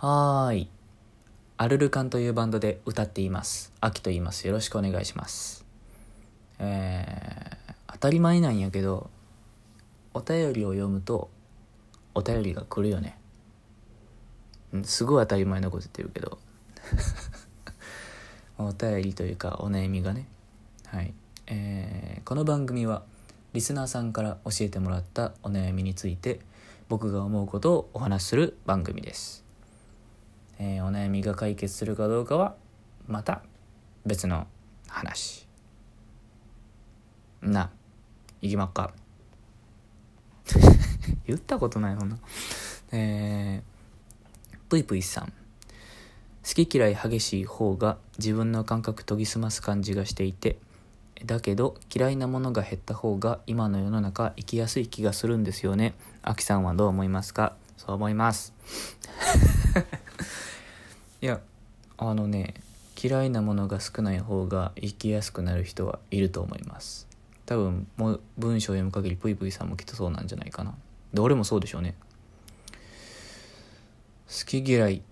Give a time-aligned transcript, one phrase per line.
[0.00, 0.68] はーい。
[1.56, 3.72] アルルカンというバンドで歌っています。
[3.80, 4.46] アキと言います。
[4.46, 5.66] よろしくお願いします。
[6.60, 9.10] えー、当たり前なんやけど、
[10.14, 11.30] お便りを読むと、
[12.14, 13.18] お便りが来るよね。
[14.72, 16.38] うんすごい当たり前なこと言ってるけど。
[18.56, 20.28] お便りというか、お悩みがね。
[20.86, 21.12] はい。
[21.48, 23.02] えー、この番組は、
[23.52, 26.38] リスナーさんから教えてもらったお悩みについて、
[26.88, 29.47] 僕が思うことをお話しする番組です。
[30.58, 32.56] えーお悩みが解決するかどうかは
[33.06, 33.42] また
[34.04, 34.46] 別の
[34.88, 35.46] 話。
[37.40, 37.70] な
[38.40, 38.92] 行きまっか。
[41.26, 42.18] 言ったことないそんな。
[42.92, 45.32] えー、ぷいぷいさん。
[46.48, 50.58] 好き嫌い激しい方が自分の感覚研ぎ澄ます感じがしていて
[51.26, 55.94] だけど嫌いなものが減った方が今の世の中生きやすい気がするんですよね。
[56.22, 57.54] あきさんはどう思いますか？
[57.76, 58.54] そう思います。
[61.20, 61.40] いや
[61.96, 62.54] あのね
[63.00, 67.08] 嫌いなものが少ない方が生きやすくなる人はいると思います。
[67.46, 70.74] 多分もう文章を読む限りぷいぷいさんもきっとそうなんじゃないかな。
[71.14, 71.94] で俺もそうでしょうね。
[74.28, 75.02] 好き嫌い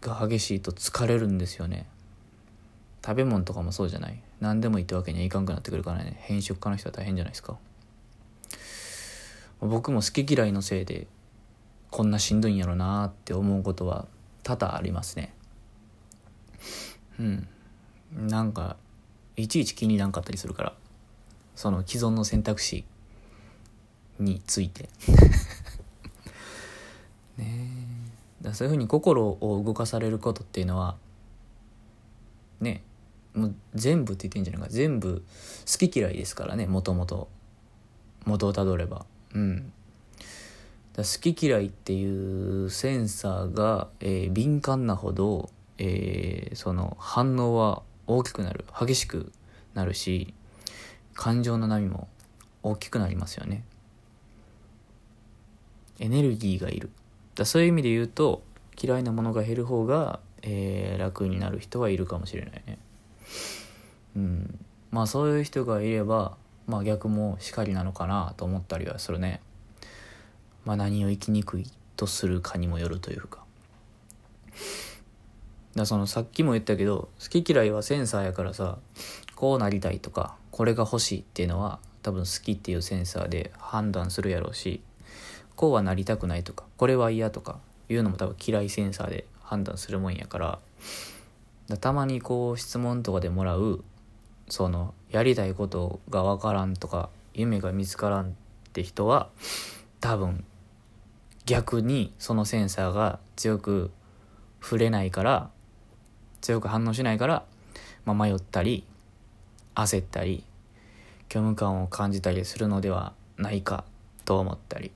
[0.00, 1.86] が激しいと疲れるんですよね。
[3.04, 4.20] 食べ物とかもそうじゃない。
[4.40, 6.18] 何でもいいってわけにはいかんくなってくるからね。
[6.20, 7.56] 偏食家の人は大変じゃないですか。
[9.60, 11.06] 僕も好き嫌いのせいで
[11.90, 14.06] こんなしんどいんやろなーって思うことは
[14.48, 15.34] 多々ありますね。
[17.20, 17.48] うん。
[18.16, 18.76] なんか
[19.36, 20.72] いちいち気になんかったりするから
[21.54, 22.86] その既存の選択肢
[24.18, 24.88] について。
[27.36, 27.68] ね
[28.40, 28.44] え。
[28.44, 30.96] だそういうふうに心を動かされることっていうのは
[32.60, 32.82] ね
[33.34, 34.68] もう全部って言っていいんじゃないか。
[34.70, 35.22] 全部
[35.70, 37.28] 好き嫌いですからねもともと
[38.24, 39.04] 元をたどれば。
[39.34, 39.72] うん。
[41.04, 48.64] 好き嫌いっていうセンサーが、えー敏感なほど、えーその反応は大きくなる。
[48.78, 49.32] 激しく
[49.74, 50.34] なるし
[51.14, 52.08] 感情の波も
[52.62, 53.64] 大きくなりますよね。
[56.00, 56.90] エネルギーがいる。
[57.34, 58.42] だそういう意味で言うと
[58.80, 62.78] 嫌いなものが減る方が、えー楽になる人はいるかもしれないね。
[64.16, 64.58] うん。
[64.90, 66.36] まあそういう人がいれば
[66.66, 69.40] まあ逆もしかりなのかなと思ったりはするね。
[70.68, 73.42] まあ何を生きにくいとするかにもよるというか。
[75.74, 78.76] だそのさっきも言ったけど好き嫌いはセンサーやからさ
[79.34, 84.82] こうなりたいとかこれが欲しいっていうのは多分好きっていうセンサーで判断するやろうし
[85.56, 90.58] こうはなりたくないとかこれは嫌とかいうのも多分嫌いセンサーで判断するもんやから
[91.80, 93.82] たまにこう質問とかでもらう
[94.50, 98.32] そのやりたいことがわからんとか夢が見つからんっ
[98.74, 99.28] て人は
[100.00, 100.44] 多分
[101.48, 103.90] 逆にそのセンサーが強く
[104.60, 105.48] 触れないから
[106.42, 107.42] 強く反応しないから、
[108.04, 108.84] まあ、迷ったり
[109.74, 110.44] 焦ったり
[111.32, 113.84] 虚無感を感じたりするのではないか
[114.26, 114.92] と思ったり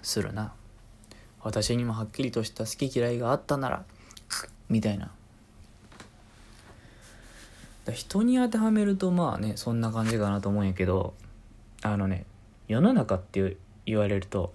[0.00, 0.52] するな。
[1.42, 3.84] 私にもはっきりとした好き嫌いがあったなら
[4.68, 5.10] みたいな。
[7.92, 11.14] 人に当てはめるとまあねそんな感じかなと思うんやけど
[11.82, 12.26] あのね
[12.68, 13.56] 世の中って
[13.86, 14.52] 言われると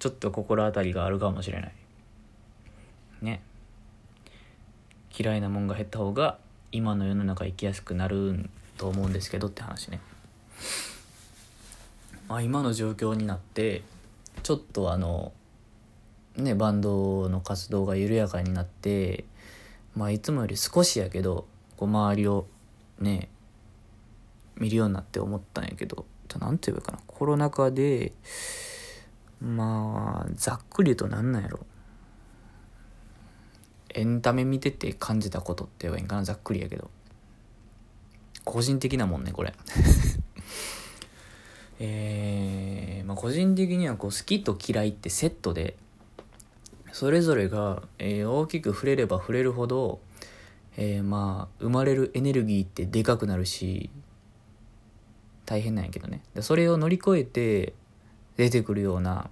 [0.00, 1.72] ちょっと心当たりがあるかもしれない。
[3.20, 3.42] ね。
[5.16, 6.38] 嫌いなもんが減った方が
[6.72, 10.00] 今の世の中生きやすくなると思うんですけどって話ね。
[12.28, 13.82] まあ今の状況になって
[14.42, 15.32] ちょっとあの
[16.36, 19.24] ねバンドの活動が緩やかになって
[19.94, 21.46] まあいつもより少しやけど
[21.76, 22.46] こう周りを
[23.00, 23.28] ね
[24.56, 27.00] 見るようになって思ったんやけどじゃあなんて言うかな。
[27.06, 28.12] コロナ禍で
[29.40, 31.60] まあざっくり言うとなんなんやろ。
[33.92, 36.90] エンタメ見てて感じたことって言えばいいんかなざっくりやけど。
[38.44, 39.54] 個人的なもんねこれ。
[41.82, 45.76] えーまあ、個人的にはこう好きと嫌いってセットで
[46.92, 50.00] それぞれが、えー大きく触れれば触れるほど、
[50.76, 53.88] えーまあ生まれるエネルギーってでかくなるし
[55.46, 56.22] 大変なんやけどね。
[56.40, 57.72] それを乗り越えて
[58.40, 59.28] 出てくるような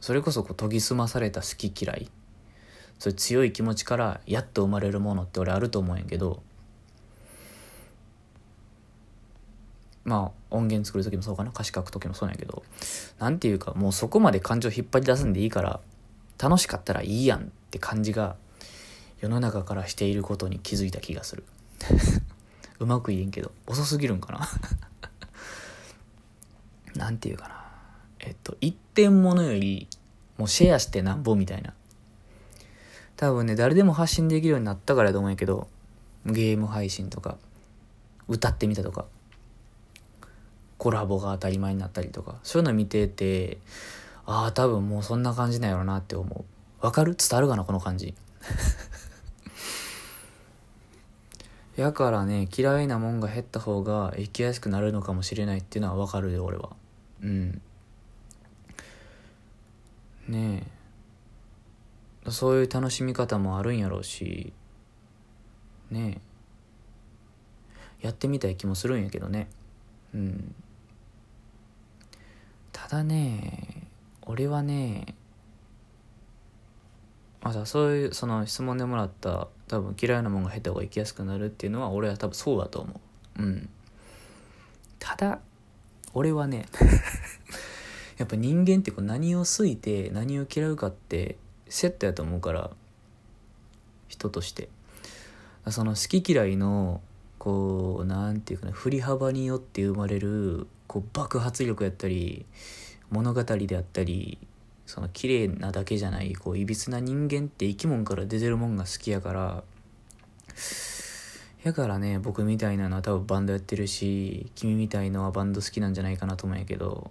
[0.00, 2.10] それこそこう研ぎ澄まされた好き嫌い。
[2.98, 6.42] そういう強い気持ちからやっと生まれるものって俺あると思うんやけど
[10.04, 11.50] まあ音源作る時もそうかな。
[11.50, 12.62] 歌詞書く時もそうなんやけど
[13.18, 15.80] なんていうかもうそこまで感情引っ張り出すんでいいから
[16.38, 18.36] 楽しかったらいいやんって感じが
[19.20, 21.44] 世の中からしていることに気づいた気がする。
[22.80, 24.48] うまく言えんけど遅すぎるんかな。
[26.96, 27.59] なんていうかな。
[28.20, 29.86] えっと一点物より
[30.38, 31.74] もうシェアしてなんぼみたいな。
[33.16, 35.68] 多分ね誰でも発信できるようになったからやと思うんやけど
[36.24, 37.36] ゲーム配信とか
[38.28, 39.04] 歌ってみたとか
[40.78, 43.58] コラボが当たり前になったりとかそういうの見てて
[44.24, 46.44] ああ多分もうそんな感じなんやろなって思う。
[46.84, 47.14] わかる？
[47.14, 47.64] 伝わるかな？
[47.64, 48.14] この感じ。
[51.76, 56.70] やからね嫌いなもんが減った方が生きやすくなるのかもしれないっていうのはわかるよ俺は。
[57.22, 57.60] うん。
[60.30, 60.66] ね
[62.28, 64.52] そういう楽しみ方もあるんやろうし。
[65.90, 66.20] ね
[68.00, 69.48] やってみたい気もするんやけどね。
[70.14, 70.54] うん。
[72.72, 73.88] ただね
[74.22, 75.14] 俺はね
[77.42, 83.00] まだそういうその質問でもらった多分嫌いなもんが減った方が生きやすくなるっていうのは俺は多分そうだと思
[83.38, 83.42] う。
[83.42, 83.68] うん。
[84.98, 85.40] ただ
[86.12, 86.66] 俺はね
[88.20, 91.36] やっぱ人間ってこう何を好いて何を嫌うかって
[91.68, 92.70] セットやと思うから
[94.08, 94.68] 人として。
[95.68, 97.00] その好き嫌いの
[97.38, 102.46] こうなんていうかな振り幅によって生まれるこう爆発力やったり
[103.10, 104.38] 物語であったり
[104.86, 109.64] その綺麗なだけじゃないこういびつな人間って生き物から出てるもんが好きやから
[111.62, 117.10] やからね僕みたいなのは多分バンドやってるし君みたいのはバンド好きなんじゃないかなと思うんやけど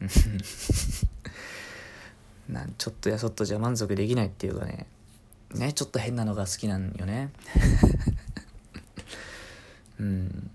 [2.48, 4.86] なんちょっとやそっとじゃ満足できないっていうかね。
[5.54, 7.30] ねちょっと変なのが好きなんよね。
[10.00, 10.50] うん。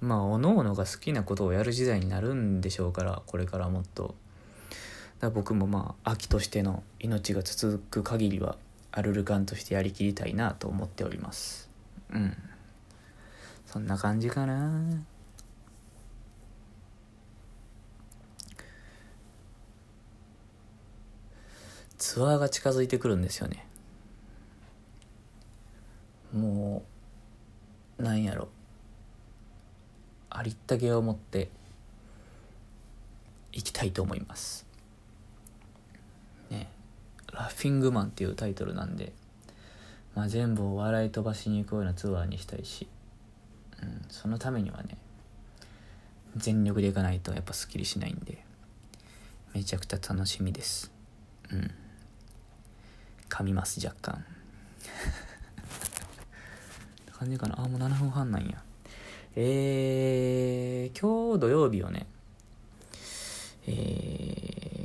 [0.00, 4.14] まあおのおのが好きなことをやる時代になるんでしょうからこれからもっと。
[5.20, 8.56] だ僕もまあ秋としての命が続く限りは
[8.90, 11.70] アルルカンとしてやりきりたいなと思っております。
[12.12, 12.36] うん。
[13.66, 15.04] そんな感じかな。
[22.12, 23.64] ツアーが近づいてくるんですよね。
[26.34, 26.82] も
[27.98, 28.48] うなんやろ。
[30.28, 31.48] ありったけを持って
[33.50, 34.66] いきたいと思います。
[36.50, 36.68] ね。
[37.32, 39.14] ラフィングマンっていうタイトルなんで、
[40.14, 42.88] まあ、全部を笑い飛ばしに行くようなツアーにしたいし、
[43.82, 44.98] うん、そのためにはね
[46.36, 48.44] 全力でいかないとやっぱすっきりしないんで
[49.54, 50.92] めちゃくちゃ楽しみです。
[51.50, 51.70] うん。
[53.32, 54.22] 噛みます若干。
[57.18, 57.58] 感じかな。
[57.62, 58.62] あもう7分半なんや。
[59.34, 62.06] えー、今日土曜日はね。
[63.66, 63.70] え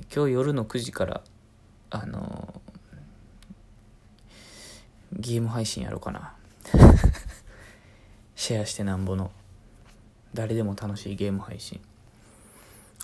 [0.10, 1.22] ー、今日夜の9時から
[1.90, 2.62] あの
[5.12, 6.34] ゲーム配信やろうかな。
[8.38, 9.30] シェアしてなんぼの。
[10.34, 11.82] 誰でも楽しいゲーム配信。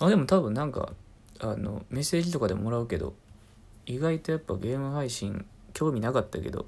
[0.00, 0.94] あでも多分なんか
[1.40, 3.12] あのメッセージとかでもらうけど
[3.86, 6.66] 意外とやっぱゲーム配信興味なかったけど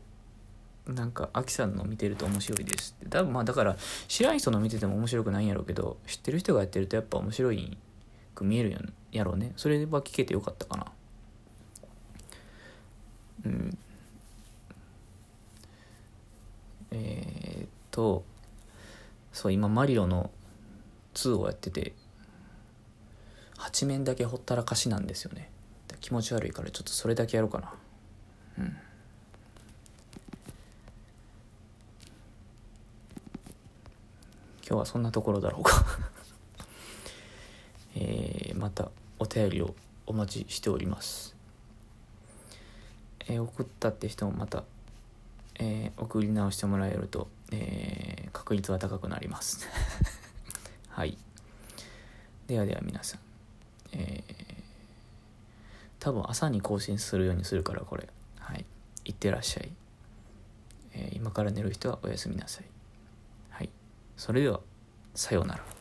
[0.86, 3.10] なんかアキさんの見てると面白いですって。
[3.10, 3.76] 多分まあだから
[4.06, 7.76] 知らん人の見てても面白くないんやろうけど知ってる人がやってるとやっぱ面白い
[8.34, 9.52] く見えるんやろうね。
[9.56, 10.86] それは聞けてよかったかな。
[13.46, 13.78] うん。
[16.92, 18.24] えー、っと
[19.32, 20.30] そう今マリロの
[21.14, 21.94] 2をやってて
[23.58, 25.50] 8面だけほったらかしなんですよね。
[26.06, 27.74] 気持ち悪いからちょっとそれだけやろうかな。
[28.60, 28.64] うん。
[28.64, 28.76] 今
[34.68, 35.84] 日はそんなところだろうか。
[37.96, 39.74] えー、またお便りを
[40.06, 41.34] お待ちしております。
[43.26, 44.62] えー、送ったって人もまた、
[45.56, 49.66] えー、送り直してもらえると、えー、確率は高くなります。
[50.86, 51.18] はい。
[52.46, 53.20] ではでは皆さん
[53.90, 54.55] えー、
[55.98, 58.08] 多分朝に更新するようにするからこれ。
[58.38, 58.64] はい。
[59.04, 59.70] いってらっしゃい、
[60.94, 62.64] えー、今から寝る人はおやすみなさい。
[63.50, 63.70] はい。
[64.16, 64.60] それでは
[65.14, 65.75] さようなら。